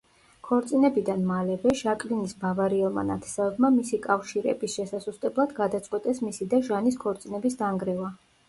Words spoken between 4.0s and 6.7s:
კავშირების შესასუსტებლად გადაწყვიტეს მისი და